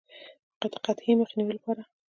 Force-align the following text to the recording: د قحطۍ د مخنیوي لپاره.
د 0.59 0.61
قحطۍ 0.73 1.07
د 1.15 1.19
مخنیوي 1.21 1.53
لپاره. 1.57 1.81